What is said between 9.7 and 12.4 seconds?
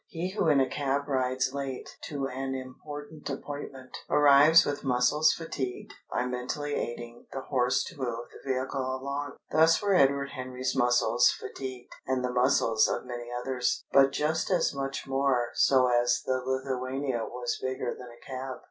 were Edward Henry's muscles fatigued, and the